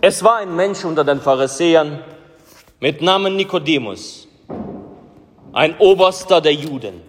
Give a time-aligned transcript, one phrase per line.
[0.00, 2.02] Es war ein Mensch unter den Pharisäern
[2.80, 4.28] mit Namen Nikodemus,
[5.52, 7.02] ein Oberster der Juden.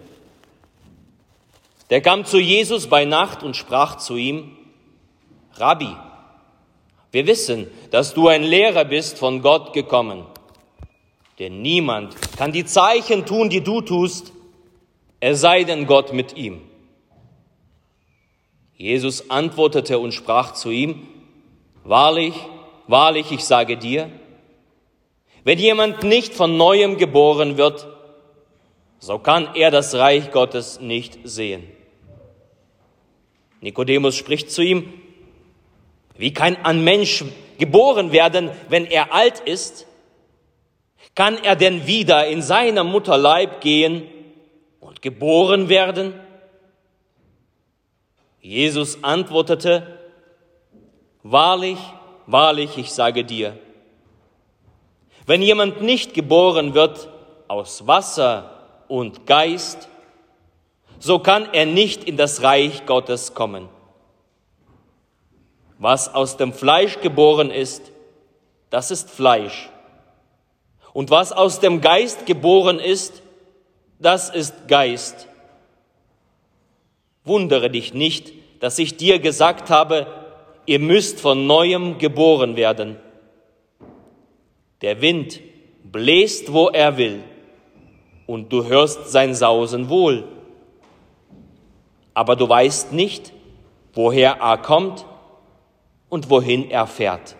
[1.90, 4.56] Der kam zu Jesus bei Nacht und sprach zu ihm,
[5.54, 5.94] Rabbi,
[7.10, 10.24] wir wissen, dass du ein Lehrer bist von Gott gekommen.
[11.38, 14.32] Denn niemand kann die Zeichen tun, die du tust,
[15.20, 16.62] es sei denn Gott mit ihm.
[18.76, 21.06] Jesus antwortete und sprach zu ihm,
[21.84, 22.34] Wahrlich,
[22.86, 24.10] wahrlich, ich sage dir,
[25.44, 27.86] wenn jemand nicht von neuem geboren wird,
[28.98, 31.66] so kann er das Reich Gottes nicht sehen.
[33.60, 34.92] Nikodemus spricht zu ihm,
[36.16, 37.24] wie kann ein Mensch
[37.58, 39.86] geboren werden, wenn er alt ist?
[41.14, 44.06] Kann er denn wieder in seiner Mutter Leib gehen
[44.80, 46.14] und geboren werden?
[48.40, 49.98] Jesus antwortete,
[51.24, 51.78] Wahrlich,
[52.26, 53.58] wahrlich, ich sage dir,
[55.26, 57.08] wenn jemand nicht geboren wird
[57.48, 58.50] aus Wasser
[58.88, 59.88] und Geist,
[60.98, 63.68] so kann er nicht in das Reich Gottes kommen.
[65.78, 67.90] Was aus dem Fleisch geboren ist,
[68.70, 69.68] das ist Fleisch.
[70.92, 73.22] Und was aus dem Geist geboren ist,
[73.98, 75.26] das ist Geist.
[77.24, 80.06] Wundere dich nicht, dass ich dir gesagt habe,
[80.66, 82.96] ihr müsst von neuem geboren werden.
[84.80, 85.40] Der Wind
[85.84, 87.22] bläst, wo er will,
[88.26, 90.24] und du hörst sein Sausen wohl.
[92.14, 93.32] Aber du weißt nicht,
[93.94, 95.06] woher er kommt
[96.08, 97.36] und wohin er fährt.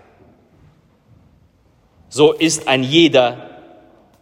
[2.08, 3.50] So ist ein jeder,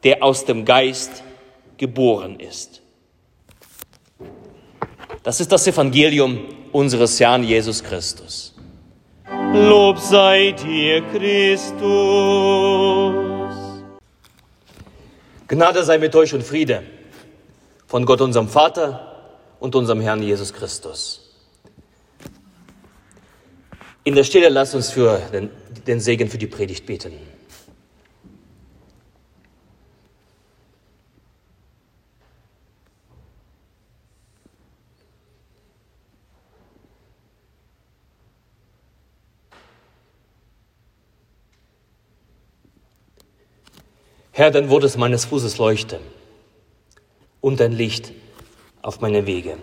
[0.05, 1.23] der aus dem Geist
[1.77, 2.83] geboren ist.
[5.23, 6.39] Das ist das Evangelium
[6.73, 8.55] unseres Herrn Jesus Christus.
[9.53, 11.81] Lob sei dir, Christus.
[15.49, 16.85] Gnade sei mit euch und Friede
[17.89, 21.35] von Gott unserem Vater und unserem Herrn Jesus Christus.
[24.05, 25.51] In der Stille lasst uns für den,
[25.85, 27.13] den Segen für die Predigt beten.
[44.33, 46.01] Herr, dein Wort ist meines Fußes Leuchte
[47.41, 48.13] und dein Licht
[48.83, 49.57] auf meine Wege.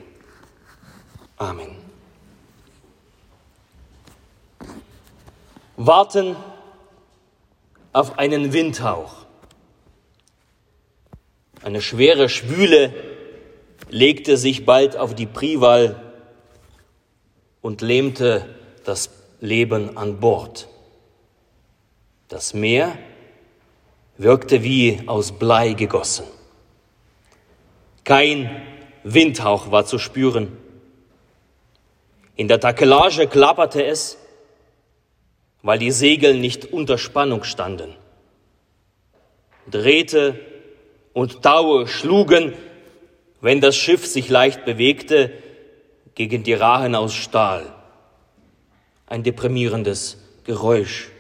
[1.38, 1.88] Amen.
[5.78, 6.36] warten
[7.94, 9.26] auf einen Windhauch.
[11.64, 12.94] Eine schwere Schwüle
[13.90, 16.02] legte sich bald auf die Prival
[17.62, 18.50] und lähmte
[18.84, 20.68] das Leben an Bord.
[22.28, 22.98] Das Meer
[24.18, 26.26] wirkte wie aus Blei gegossen.
[28.04, 28.50] Kein
[29.04, 30.58] Windhauch war zu spüren.
[32.36, 34.18] In der Takelage klapperte es,
[35.62, 37.94] weil die Segel nicht unter Spannung standen.
[39.70, 40.40] Drehte
[41.14, 42.54] und Taue schlugen,
[43.42, 45.32] wenn das Schiff sich leicht bewegte,
[46.16, 47.74] gegen die Rahen aus Stahl.
[49.06, 51.12] Ein deprimierendes Geräusch.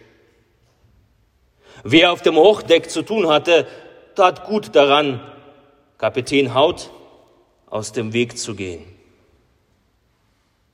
[1.84, 3.68] Wer auf dem Hochdeck zu tun hatte,
[4.16, 5.22] tat gut daran,
[5.98, 6.90] Kapitän Haut
[7.70, 8.86] aus dem Weg zu gehen.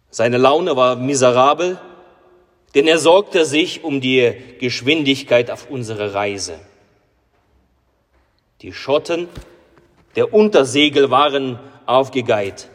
[0.10, 1.80] Seine Laune war miserabel,
[2.76, 6.60] denn er sorgte sich um die Geschwindigkeit auf unserer Reise.
[8.62, 9.28] Die Schotten
[10.16, 12.70] der Untersegel waren aufgegeilt,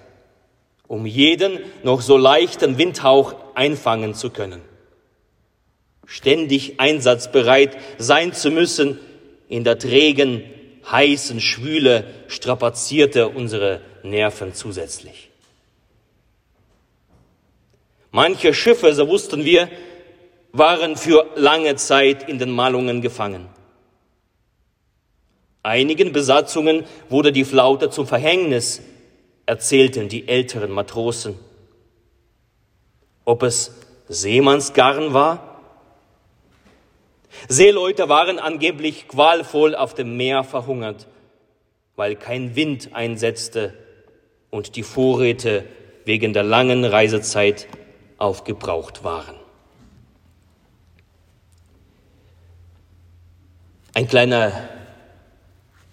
[0.87, 4.63] um jeden noch so leichten Windhauch einfangen zu können.
[6.11, 8.99] Ständig einsatzbereit sein zu müssen
[9.51, 10.43] in der trägen,
[10.91, 15.29] heißen Schwüle strapazierte unsere Nerven zusätzlich.
[18.11, 19.69] Manche Schiffe, so wussten wir,
[20.53, 23.47] waren für lange Zeit in den Malungen gefangen.
[25.63, 28.81] Einigen Besatzungen wurde die Flaute zum Verhängnis,
[29.45, 31.39] erzählten die älteren Matrosen.
[33.27, 33.75] Ob es
[34.09, 35.48] Seemannsgarn war?
[37.49, 41.07] Seeleute waren angeblich qualvoll auf dem Meer verhungert,
[41.97, 43.75] weil kein Wind einsetzte
[44.51, 45.65] und die Vorräte
[46.05, 47.69] wegen der langen Reisezeit
[48.17, 49.37] aufgebraucht waren.
[53.95, 54.53] Ein kleiner,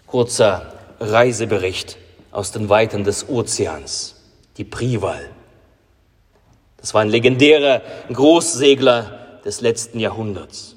[0.06, 1.98] kurzer Reisebericht
[2.32, 4.24] aus den Weiten des Ozeans,
[4.58, 5.30] die Prival.
[6.78, 7.82] Das war ein legendärer
[8.14, 10.76] Großsegler des letzten Jahrhunderts.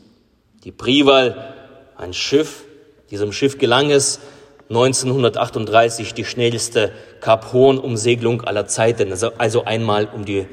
[0.68, 1.54] Die Prival,
[1.96, 2.66] ein Schiff,
[3.10, 4.20] diesem Schiff gelang es,
[4.68, 6.92] 1938 die schnellste
[7.22, 10.46] Kap Horn-Umsegelung aller Zeiten, also, also einmal um die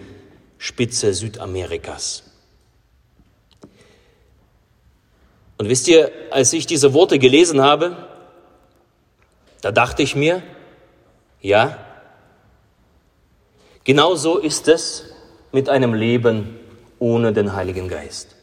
[0.58, 2.24] Spitze Südamerikas.
[5.58, 8.08] Und wisst ihr, als ich diese Worte gelesen habe,
[9.60, 10.44] da dachte ich mir,
[11.42, 11.78] ja,
[13.84, 15.14] genau so ist es
[15.52, 16.58] mit einem Leben
[17.00, 18.35] ohne den Heiligen Geist.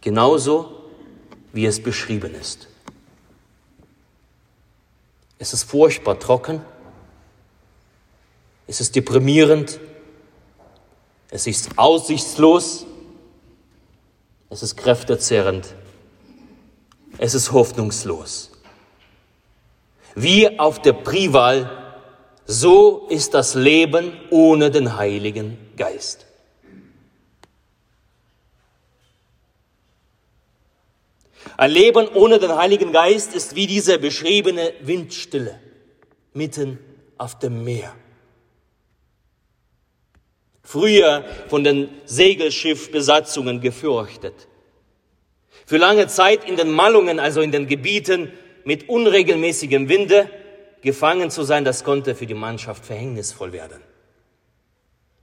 [0.00, 0.80] Genauso
[1.52, 2.68] wie es beschrieben ist.
[5.38, 6.62] Es ist furchtbar trocken,
[8.66, 9.80] es ist deprimierend,
[11.30, 12.86] es ist aussichtslos,
[14.50, 15.74] es ist kräftezehrend,
[17.18, 18.50] es ist hoffnungslos.
[20.14, 21.70] Wie auf der Prival,
[22.44, 26.26] so ist das Leben ohne den Heiligen Geist.
[31.56, 35.58] Ein Leben ohne den Heiligen Geist ist wie diese beschriebene Windstille
[36.32, 36.78] mitten
[37.18, 37.94] auf dem Meer.
[40.62, 44.46] Früher von den Segelschiffbesatzungen gefürchtet.
[45.66, 48.32] Für lange Zeit in den Mallungen, also in den Gebieten
[48.64, 50.30] mit unregelmäßigem Winde,
[50.82, 53.80] gefangen zu sein, das konnte für die Mannschaft verhängnisvoll werden.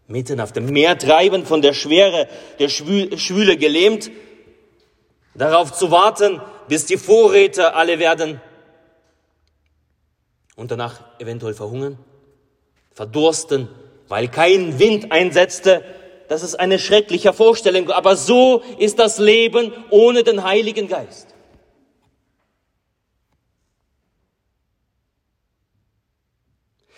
[0.07, 2.27] Mitten auf dem Meer treiben, von der Schwere
[2.59, 4.09] der Schwüle gelähmt,
[5.37, 8.41] darauf zu warten, bis die Vorräte alle werden
[10.55, 11.97] und danach eventuell verhungern,
[12.91, 13.69] verdursten,
[14.07, 15.83] weil kein Wind einsetzte.
[16.27, 21.27] Das ist eine schreckliche Vorstellung, aber so ist das Leben ohne den Heiligen Geist.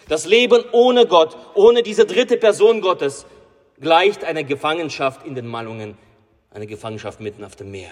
[0.07, 3.27] Das Leben ohne Gott, ohne diese dritte Person Gottes,
[3.80, 5.97] gleicht einer Gefangenschaft in den Mallungen,
[6.51, 7.92] eine Gefangenschaft mitten auf dem Meer.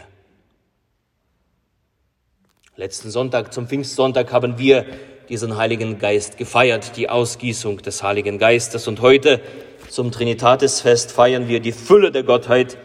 [2.79, 4.85] Letzten Sonntag zum Pfingstsonntag haben wir
[5.29, 8.87] diesen Heiligen Geist gefeiert, die Ausgießung des Heiligen Geistes.
[8.87, 9.41] Und heute
[9.89, 12.77] zum Trinitatisfest feiern wir die Fülle der Gottheit.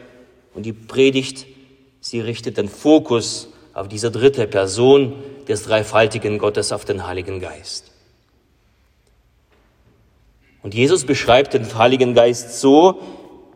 [0.55, 1.47] Und die Predigt,
[2.00, 5.12] sie richtet den Fokus auf diese dritte Person
[5.47, 7.91] des dreifaltigen Gottes, auf den Heiligen Geist.
[10.62, 12.99] Und Jesus beschreibt den Heiligen Geist so,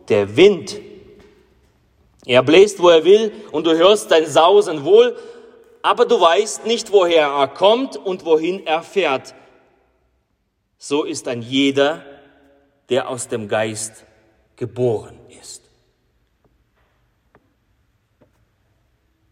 [0.07, 0.75] der Wind.
[2.27, 5.15] Er bläst, wo er will, und du hörst dein Sausen wohl,
[5.81, 9.33] aber du weißt nicht, woher er kommt und wohin er fährt.
[10.77, 12.03] So ist ein jeder,
[12.89, 14.05] der aus dem Geist
[14.55, 15.63] geboren ist.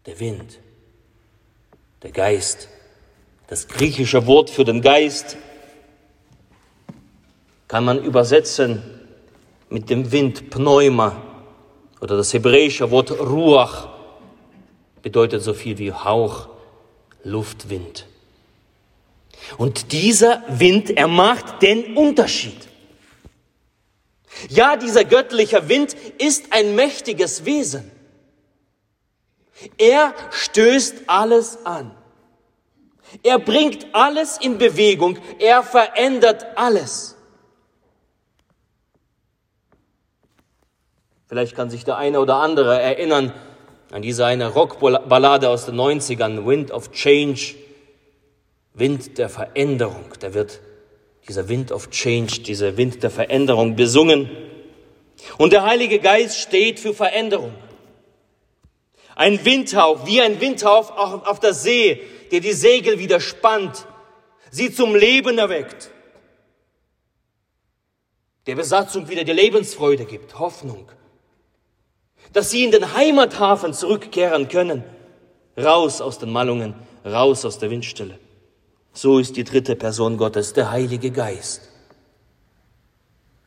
[0.06, 0.60] Der Wind,
[2.02, 2.68] der Geist,
[3.48, 5.36] das griechische Wort für den Geist
[7.68, 8.82] kann man übersetzen
[9.68, 11.20] mit dem Wind Pneuma
[12.00, 13.95] oder das hebräische Wort Ruach
[15.06, 16.48] bedeutet so viel wie Hauch,
[17.22, 18.06] Luft, Wind.
[19.56, 22.66] Und dieser Wind, er macht den Unterschied.
[24.48, 27.88] Ja, dieser göttliche Wind ist ein mächtiges Wesen.
[29.78, 31.92] Er stößt alles an.
[33.22, 35.20] Er bringt alles in Bewegung.
[35.38, 37.16] Er verändert alles.
[41.28, 43.32] Vielleicht kann sich der eine oder andere erinnern
[43.90, 47.54] an diese eine Rockballade aus den 90ern, Wind of Change,
[48.74, 50.04] Wind der Veränderung.
[50.20, 50.60] Da wird
[51.28, 54.30] dieser Wind of Change, dieser Wind der Veränderung besungen.
[55.38, 57.54] Und der Heilige Geist steht für Veränderung.
[59.14, 60.90] Ein Windhauch, wie ein Windhauch
[61.26, 63.86] auf der See, der die Segel wieder spannt,
[64.50, 65.90] sie zum Leben erweckt,
[68.46, 70.88] der Besatzung wieder die Lebensfreude gibt, Hoffnung,
[72.32, 74.84] dass sie in den Heimathafen zurückkehren können,
[75.56, 78.18] raus aus den Mallungen, raus aus der Windstille.
[78.92, 81.68] So ist die dritte Person Gottes, der Heilige Geist.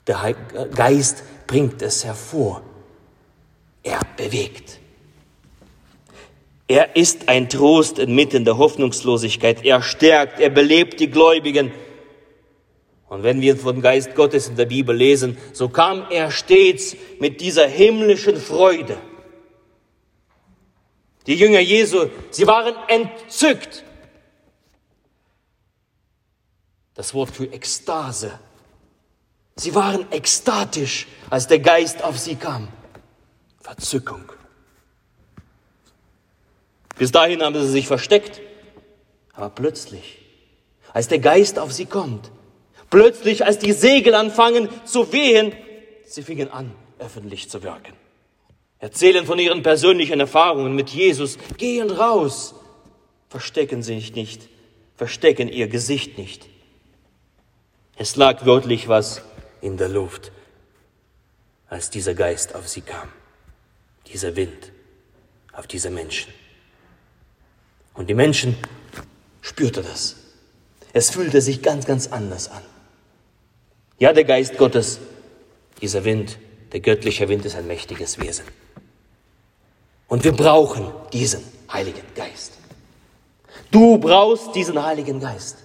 [0.07, 0.35] Der
[0.75, 2.61] Geist bringt es hervor.
[3.83, 4.79] Er bewegt.
[6.67, 9.65] Er ist ein Trost inmitten der Hoffnungslosigkeit.
[9.65, 11.71] Er stärkt, er belebt die Gläubigen.
[13.09, 17.41] Und wenn wir von Geist Gottes in der Bibel lesen, so kam er stets mit
[17.41, 18.97] dieser himmlischen Freude.
[21.25, 23.83] Die Jünger Jesu, sie waren entzückt.
[26.93, 28.39] Das Wort für Ekstase.
[29.55, 32.67] Sie waren ekstatisch, als der Geist auf sie kam.
[33.59, 34.31] Verzückung.
[36.97, 38.39] Bis dahin haben sie sich versteckt.
[39.33, 40.19] Aber plötzlich,
[40.93, 42.29] als der Geist auf sie kommt,
[42.89, 45.53] Plötzlich, als die Segel anfangen zu wehen,
[46.05, 47.93] Sie fingen an, öffentlich zu wirken.
[48.79, 52.55] Erzählen von ihren persönlichen Erfahrungen mit Jesus, gehen raus,
[53.29, 54.49] verstecken sich nicht,
[54.95, 56.47] verstecken ihr Gesicht nicht.
[57.95, 59.21] Es lag wörtlich was
[59.61, 60.31] in der Luft,
[61.67, 63.09] als dieser Geist auf sie kam,
[64.07, 64.71] dieser Wind
[65.53, 66.33] auf diese Menschen.
[67.93, 68.55] Und die Menschen
[69.41, 70.15] spürten das.
[70.93, 72.63] Es fühlte sich ganz, ganz anders an.
[73.99, 74.99] Ja, der Geist Gottes,
[75.81, 76.39] dieser Wind,
[76.71, 78.45] der göttliche Wind ist ein mächtiges Wesen.
[80.07, 82.53] Und wir brauchen diesen Heiligen Geist.
[83.71, 85.57] Du brauchst diesen Heiligen Geist.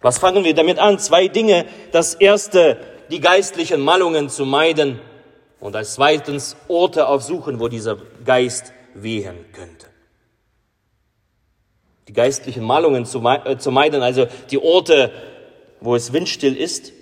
[0.00, 0.98] Was fangen wir damit an?
[1.00, 1.66] Zwei Dinge.
[1.90, 2.78] Das erste,
[3.10, 5.00] die geistlichen Mallungen zu meiden
[5.58, 9.87] und als zweitens Orte aufsuchen, wo dieser Geist wehen könnte.
[12.08, 15.12] Die geistlichen Mallungen zu, äh, zu meiden, also die Orte,
[15.80, 16.92] wo es windstill ist,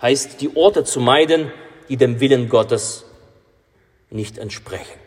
[0.00, 1.50] heißt die Orte zu meiden,
[1.88, 3.04] die dem Willen Gottes
[4.10, 4.98] nicht entsprechen.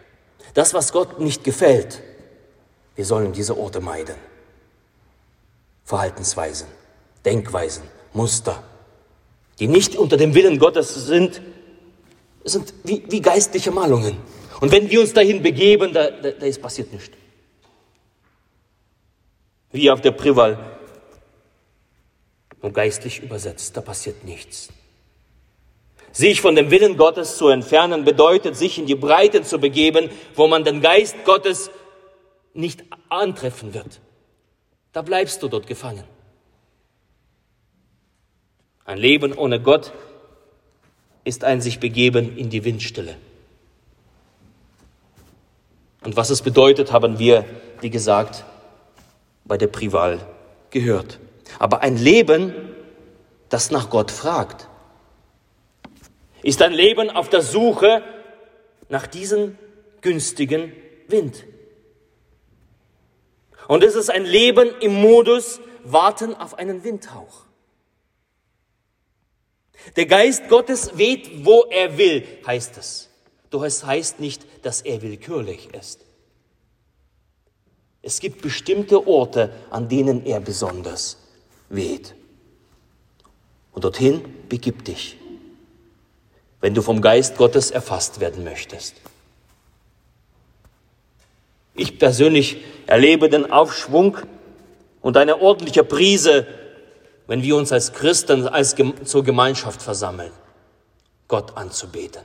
[0.54, 2.02] Das, was Gott nicht gefällt,
[2.96, 4.16] wir sollen diese Orte meiden.
[5.84, 6.68] Verhaltensweisen,
[7.26, 7.84] Denkweisen,
[8.14, 8.64] Muster,
[9.60, 11.42] die nicht unter dem Willen Gottes sind,
[12.44, 14.18] sind wie, wie geistliche Malungen.
[14.60, 17.16] Und wenn wir uns dahin begeben, da, da, da ist passiert nichts.
[19.72, 20.80] Wie auf der Prival,
[22.62, 24.70] und geistlich übersetzt, da passiert nichts.
[26.12, 30.48] Sich von dem Willen Gottes zu entfernen bedeutet, sich in die Breiten zu begeben, wo
[30.48, 31.70] man den Geist Gottes
[32.54, 34.02] nicht antreffen wird.
[34.92, 36.04] Da bleibst du dort gefangen.
[38.86, 39.94] Ein Leben ohne Gott
[41.24, 43.16] ist ein sich begeben in die Windstille.
[46.04, 47.46] Und was es bedeutet, haben wir,
[47.82, 48.46] wie gesagt,
[49.46, 50.20] bei der Prival
[50.70, 51.20] gehört.
[51.58, 52.54] Aber ein Leben,
[53.50, 54.68] das nach Gott fragt,
[56.42, 58.04] ist ein Leben auf der Suche
[58.88, 59.58] nach diesem
[60.02, 60.72] günstigen
[61.08, 61.44] Wind.
[63.68, 67.46] Und es ist ein Leben im Modus Warten auf einen Windhauch.
[69.96, 73.09] Der Geist Gottes weht, wo er will, heißt es.
[73.50, 76.06] Doch es heißt nicht, dass er willkürlich ist.
[78.02, 81.18] Es gibt bestimmte Orte, an denen er besonders
[81.70, 82.16] weht.
[83.74, 85.18] Und dorthin begib dich,
[86.62, 88.96] wenn du vom Geist Gottes erfasst werden möchtest.
[91.76, 94.18] Ich persönlich erlebe den Aufschwung
[95.02, 96.46] und eine ordentliche Prise,
[97.28, 98.76] wenn wir uns als Christen als
[99.06, 100.32] zur Gemeinschaft versammeln,
[101.28, 102.24] Gott anzubeten,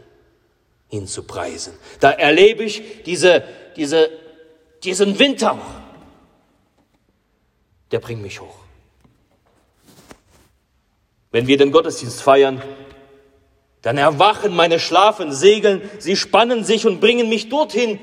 [0.94, 1.74] ihn zu preisen.
[2.00, 3.42] Da erlebe ich diese,
[3.76, 4.10] diese,
[4.82, 5.58] diesen Windhauch,
[7.90, 8.56] der bringt mich hoch.
[11.30, 12.62] Wenn wir den Gottesdienst feiern,
[13.82, 17.98] dann erwachen meine schlafen Segeln, sie spannen sich und bringen mich dorthin,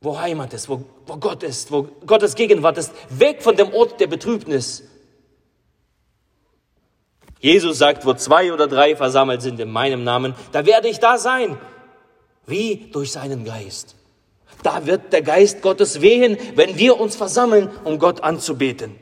[0.00, 4.00] wo Heimat ist, wo, wo Gott ist, wo Gottes Gegenwart ist, weg von dem Ort
[4.00, 4.82] der Betrübnis.
[7.44, 11.18] Jesus sagt, wo zwei oder drei versammelt sind in meinem Namen, da werde ich da
[11.18, 11.58] sein,
[12.46, 13.96] wie durch seinen Geist.
[14.62, 18.98] Da wird der Geist Gottes wehen, wenn wir uns versammeln, um Gott anzubeten.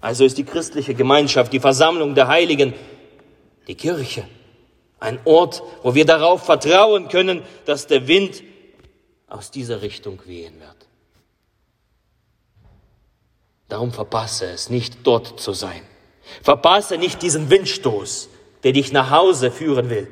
[0.00, 2.74] Also ist die christliche Gemeinschaft, die Versammlung der Heiligen,
[3.68, 4.26] die Kirche,
[4.98, 8.42] ein Ort, wo wir darauf vertrauen können, dass der Wind
[9.28, 10.88] aus dieser Richtung wehen wird.
[13.68, 15.82] Darum verpasse es nicht, dort zu sein.
[16.42, 18.28] Verpasse nicht diesen Windstoß,
[18.62, 20.08] der dich nach Hause führen will,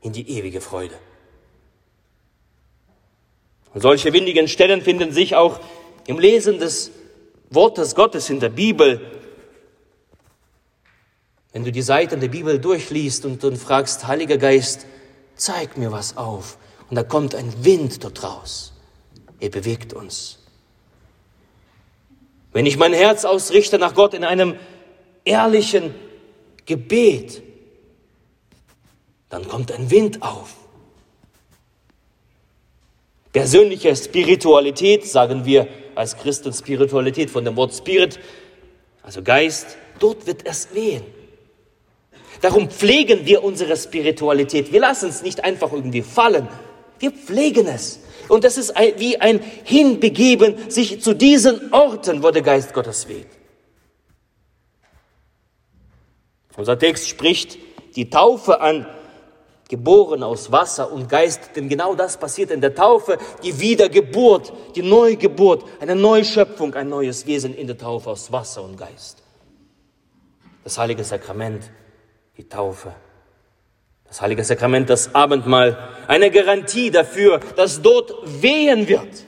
[0.00, 0.94] in die ewige Freude.
[3.72, 5.60] Und solche windigen Stellen finden sich auch
[6.06, 6.90] im Lesen des
[7.50, 9.00] Wortes Gottes in der Bibel.
[11.52, 14.86] Wenn du die Seiten der Bibel durchliest und, und fragst, Heiliger Geist,
[15.36, 18.72] zeig mir was auf, und da kommt ein Wind dort raus.
[19.38, 20.38] Er bewegt uns.
[22.52, 24.56] Wenn ich mein Herz ausrichte nach Gott in einem
[25.24, 25.94] ehrlichen
[26.66, 27.42] Gebet,
[29.28, 30.54] dann kommt ein Wind auf.
[33.32, 38.18] Persönliche Spiritualität, sagen wir als Christen Spiritualität von dem Wort Spirit,
[39.02, 41.04] also Geist, dort wird es wehen.
[42.40, 44.72] Darum pflegen wir unsere Spiritualität.
[44.72, 46.48] Wir lassen es nicht einfach irgendwie fallen,
[46.98, 48.00] wir pflegen es.
[48.28, 53.26] Und das ist wie ein Hinbegeben sich zu diesen Orten, wo der Geist Gottes weht.
[56.56, 57.58] Unser Text spricht
[57.96, 58.86] die Taufe an,
[59.68, 64.82] geboren aus Wasser und Geist, denn genau das passiert in der Taufe, die Wiedergeburt, die
[64.82, 69.22] Neugeburt, eine Neuschöpfung, ein neues Wesen in der Taufe aus Wasser und Geist.
[70.64, 71.70] Das heilige Sakrament,
[72.36, 72.92] die Taufe.
[74.06, 75.78] Das heilige Sakrament, das Abendmahl,
[76.08, 79.24] eine Garantie dafür, dass dort wehen wird.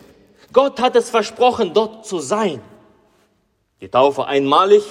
[0.52, 2.60] Gott hat es versprochen, dort zu sein.
[3.80, 4.82] Die Taufe einmalig,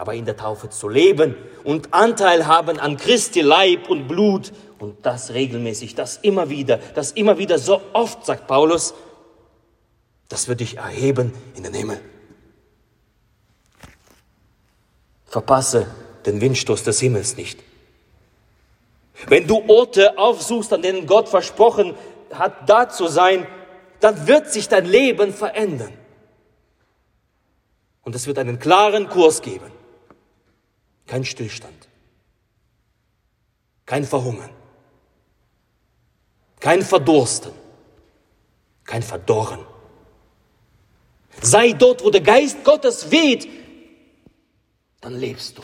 [0.00, 5.04] aber in der Taufe zu leben und Anteil haben an Christi Leib und Blut und
[5.04, 8.94] das regelmäßig, das immer wieder, das immer wieder so oft, sagt Paulus,
[10.28, 12.00] das wird dich erheben in den Himmel.
[15.26, 15.86] Verpasse
[16.24, 17.60] den Windstoß des Himmels nicht.
[19.26, 21.94] Wenn du Orte aufsuchst, an denen Gott versprochen
[22.32, 23.46] hat, da zu sein,
[24.00, 25.92] dann wird sich dein Leben verändern.
[28.00, 29.70] Und es wird einen klaren Kurs geben.
[31.10, 31.88] Kein Stillstand.
[33.84, 34.50] Kein Verhungern.
[36.60, 37.50] Kein Verdursten.
[38.84, 39.58] Kein Verdorren.
[41.42, 43.48] Sei dort, wo der Geist Gottes weht,
[45.00, 45.62] dann lebst du.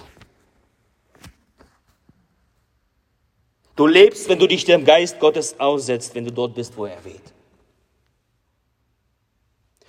[3.77, 7.05] Du lebst, wenn du dich dem Geist Gottes aussetzt, wenn du dort bist, wo er
[7.05, 7.33] weht.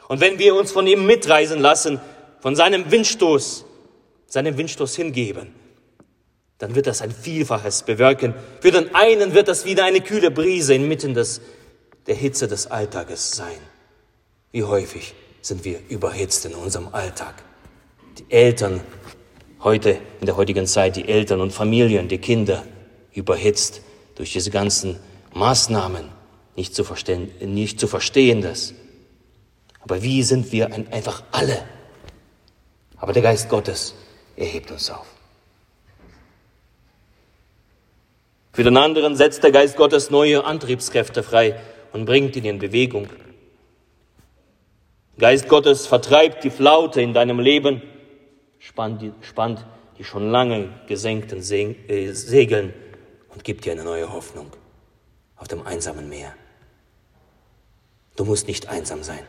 [0.07, 1.99] Und wenn wir uns von ihm mitreisen lassen,
[2.41, 3.65] von seinem Windstoß,
[4.27, 5.53] seinem Windstoß hingeben,
[6.59, 8.33] dann wird das ein Vielfaches bewirken.
[8.61, 11.41] Für den einen wird das wieder eine kühle Brise inmitten des,
[12.07, 13.57] der Hitze des Alltages sein.
[14.51, 17.35] Wie häufig sind wir überhitzt in unserem Alltag.
[18.17, 18.81] Die Eltern,
[19.63, 22.63] heute, in der heutigen Zeit, die Eltern und Familien, die Kinder,
[23.13, 23.81] überhitzt
[24.15, 24.99] durch diese ganzen
[25.33, 26.09] Maßnahmen,
[26.55, 28.73] nicht zu verstehen, nicht zu verstehen das.
[29.81, 31.63] Aber wie sind wir einfach alle?
[32.97, 33.93] Aber der Geist Gottes
[34.37, 35.07] er hebt uns auf.
[38.53, 41.59] Für den anderen setzt der Geist Gottes neue Antriebskräfte frei
[41.91, 43.07] und bringt ihn in Bewegung.
[45.19, 47.81] Geist Gottes vertreibt die Flaute in deinem Leben,
[48.59, 49.65] spannt die, spannt
[49.97, 52.73] die schon lange gesenkten äh, Segeln
[53.29, 54.51] und gibt dir eine neue Hoffnung
[55.35, 56.33] auf dem einsamen Meer.
[58.15, 59.23] Du musst nicht einsam sein.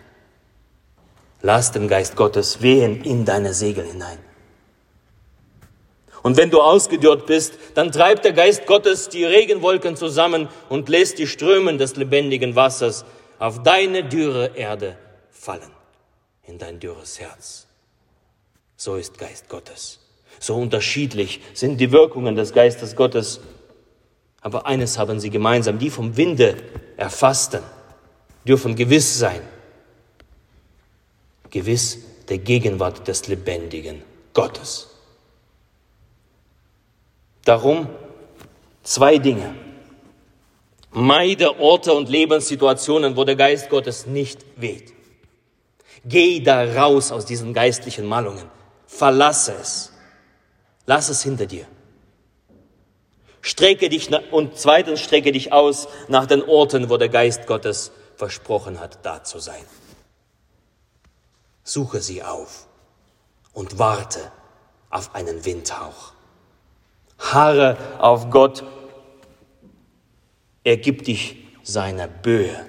[1.40, 4.18] Lass den Geist Gottes wehen in deine Segel hinein.
[6.22, 11.18] Und wenn du ausgedörrt bist, dann treibt der Geist Gottes die Regenwolken zusammen und lässt
[11.18, 13.04] die Strömen des lebendigen Wassers
[13.38, 14.96] auf deine dürre Erde
[15.31, 15.70] fallen,
[16.44, 17.66] in dein dürres Herz.
[18.76, 20.00] So ist Geist Gottes.
[20.40, 23.40] So unterschiedlich sind die Wirkungen des Geistes Gottes.
[24.40, 26.57] Aber eines haben sie gemeinsam, die vom Winde
[26.96, 27.62] erfassten,
[28.46, 29.40] dürfen gewiss sein.
[31.50, 34.02] Gewiss der Gegenwart des lebendigen
[34.33, 34.88] Gottes.
[37.49, 37.89] Darum
[38.83, 39.55] zwei Dinge.
[40.91, 44.93] Meide Orte und Lebenssituationen, wo der Geist Gottes nicht weht.
[46.05, 48.45] Geh da raus aus diesen geistlichen Malungen.
[48.87, 49.93] Verlasse es.
[50.85, 51.67] Lass es hinter dir.
[53.41, 58.79] Strecke dich und zweitens strecke dich aus nach den Orten, wo der Geist Gottes versprochen
[58.79, 59.65] hat, da zu sein.
[61.65, 62.67] Suche sie auf
[63.55, 64.21] und warte
[64.91, 66.17] auf einen Windhauch.
[67.18, 68.64] Harre auf Gott.
[70.64, 72.66] Er gibt dich seiner Böe.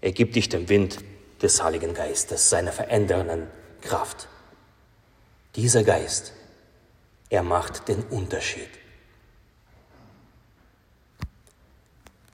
[0.00, 0.98] Er gibt dich dem Wind
[1.42, 3.48] des Heiligen Geistes, seiner verändernden
[3.80, 4.28] Kraft.
[5.56, 6.32] Dieser Geist,
[7.28, 8.68] er macht den Unterschied.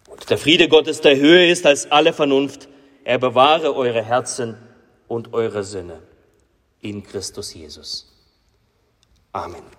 [0.09, 2.69] Und der Friede Gottes, der höher ist als alle Vernunft,
[3.05, 4.57] er bewahre eure Herzen
[5.09, 6.03] und eure Sinne
[6.81, 8.13] in Christus Jesus.
[9.33, 9.76] Amen.